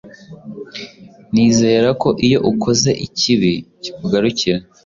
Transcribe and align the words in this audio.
Nizera 1.33 1.89
ko 2.01 2.09
iyo 2.25 2.39
ukoze 2.51 2.91
ikibi 3.07 3.53
kikugarukira, 3.83 4.59